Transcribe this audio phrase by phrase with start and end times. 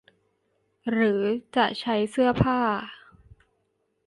[0.89, 1.21] หรือ
[1.55, 2.59] จะใช้เสื้อผ้า